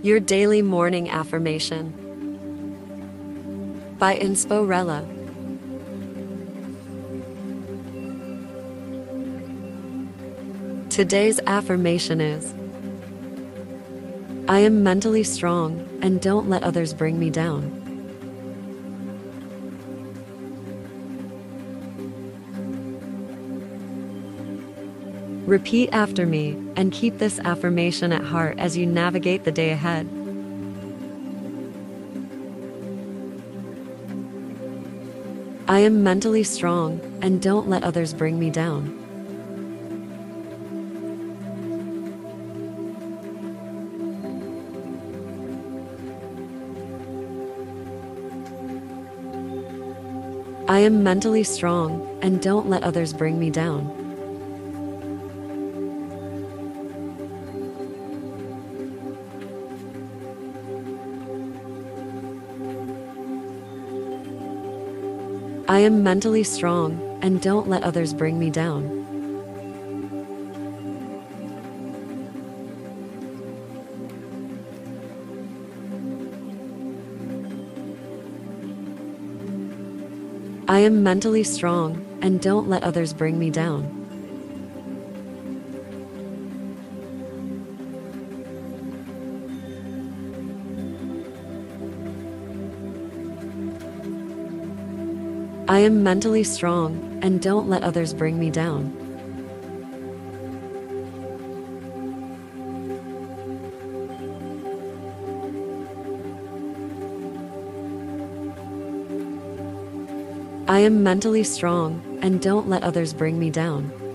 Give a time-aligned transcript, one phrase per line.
[0.00, 1.90] Your Daily Morning Affirmation
[3.98, 5.04] by Insporella.
[10.88, 12.54] Today's affirmation is
[14.48, 17.77] I am mentally strong and don't let others bring me down.
[25.48, 30.06] Repeat after me and keep this affirmation at heart as you navigate the day ahead.
[35.66, 38.92] I am mentally strong and don't let others bring me down.
[50.68, 53.97] I am mentally strong and don't let others bring me down.
[65.70, 68.88] I am mentally strong and don't let others bring me down.
[80.70, 83.97] I am mentally strong and don't let others bring me down.
[95.70, 98.90] I am mentally strong and don't let others bring me down.
[110.68, 114.07] I am mentally strong and don't let others bring me down.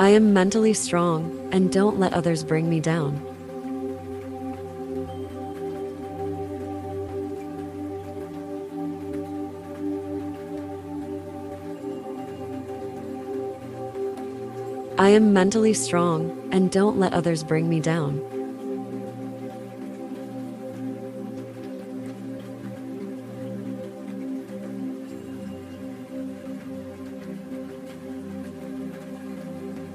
[0.00, 3.20] I am mentally strong and don't let others bring me down.
[15.00, 18.27] I am mentally strong and don't let others bring me down.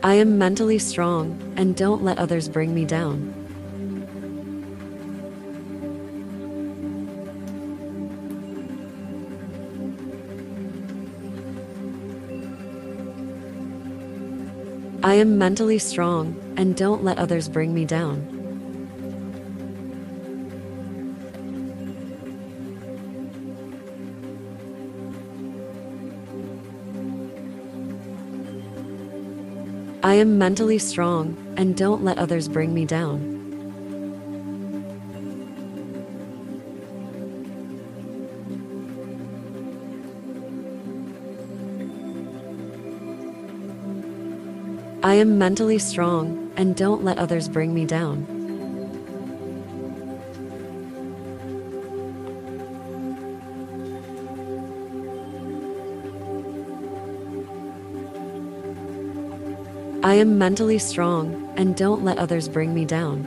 [0.06, 3.34] I am mentally strong and don't let others bring me down.
[15.06, 18.33] I am mentally strong and don't let others bring me down.
[30.06, 33.34] I am mentally strong and don't let others bring me down.
[45.04, 48.33] I am mentally strong and don't let others bring me down.
[60.06, 63.26] I am mentally strong and don't let others bring me down.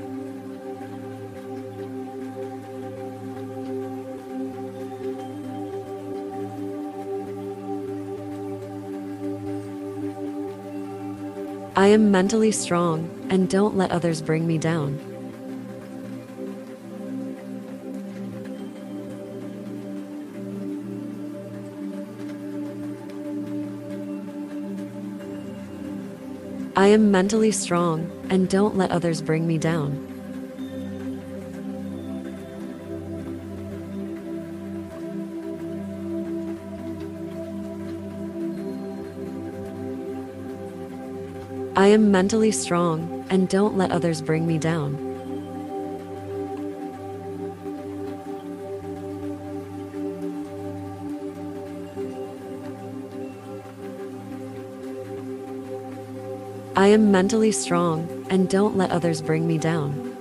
[11.77, 15.16] I am mentally strong and don't let others bring me down.
[26.87, 29.91] I am mentally strong and don't let others bring me down.
[41.77, 45.06] I am mentally strong and don't let others bring me down.
[56.79, 60.13] I am mentally strong and don't let others bring me down.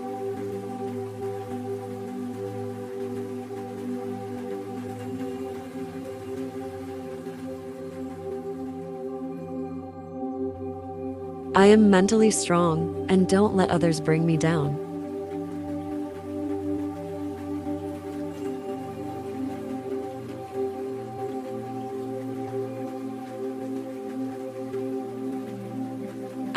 [11.57, 14.85] I am mentally strong and don't let others bring me down.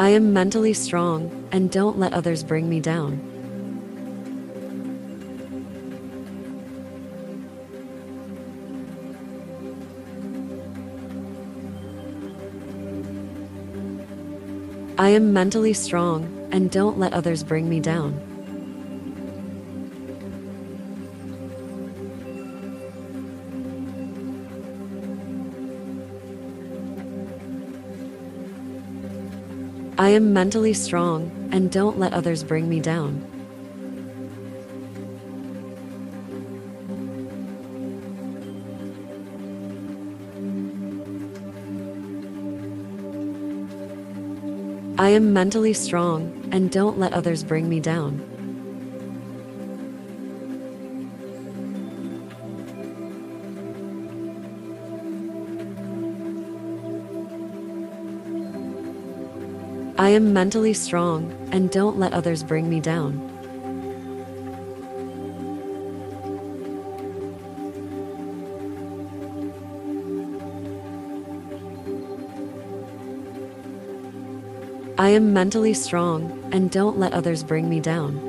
[0.00, 3.18] I am mentally strong and don't let others bring me down.
[15.00, 18.27] I am mentally strong and don't let others bring me down.
[30.00, 33.24] I am mentally strong and don't let others bring me down.
[45.00, 48.37] I am mentally strong and don't let others bring me down.
[60.00, 63.18] I am mentally strong and don't let others bring me down.
[74.96, 78.27] I am mentally strong and don't let others bring me down.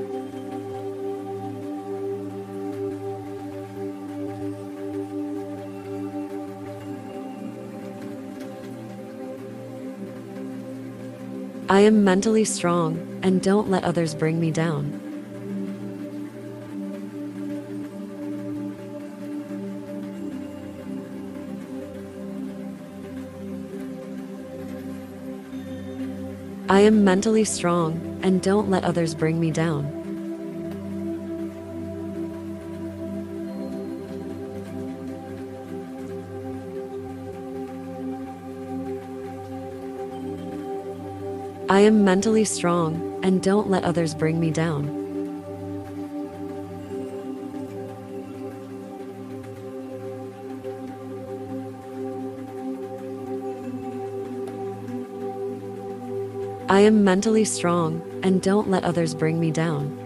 [11.71, 14.99] I am mentally strong and don't let others bring me down.
[26.67, 29.98] I am mentally strong and don't let others bring me down.
[41.71, 44.89] I am mentally strong and don't let others bring me down.
[56.69, 59.98] I am mentally strong and don't let others bring me down.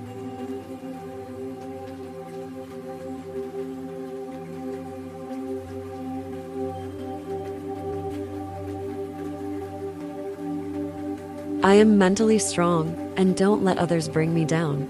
[11.65, 14.89] I am mentally strong and don't let others bring me down.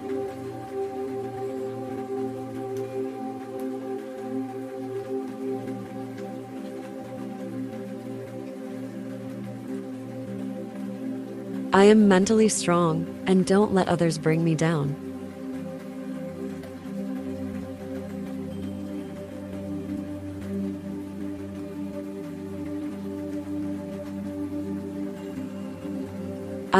[11.75, 15.12] I am mentally strong and don't let others bring me down.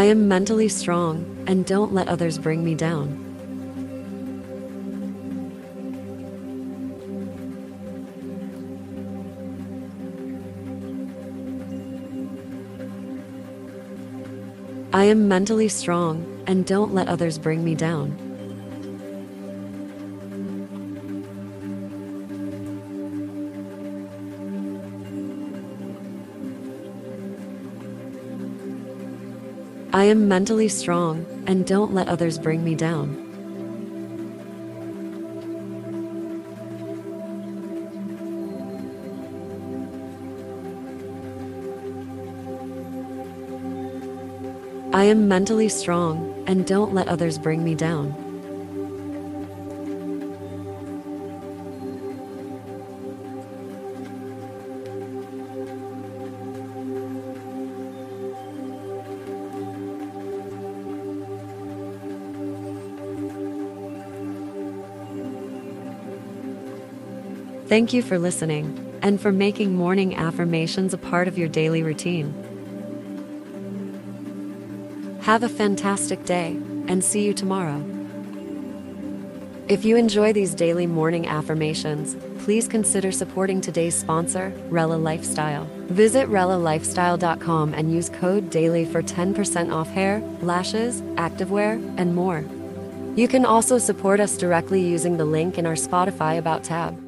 [0.04, 3.08] I am mentally strong and don't let others bring me down.
[14.92, 18.23] I am mentally strong and don't let others bring me down.
[29.96, 33.16] I am mentally strong and don't let others bring me down.
[44.96, 48.23] I am mentally strong and don't let others bring me down.
[67.74, 72.32] Thank you for listening and for making morning affirmations a part of your daily routine.
[75.24, 76.50] Have a fantastic day
[76.88, 77.84] and see you tomorrow.
[79.68, 85.68] If you enjoy these daily morning affirmations, please consider supporting today's sponsor, Rella Lifestyle.
[85.88, 92.46] Visit RellaLifestyle.com and use code DAILY for 10% off hair, lashes, activewear, and more.
[93.16, 97.04] You can also support us directly using the link in our Spotify About tab.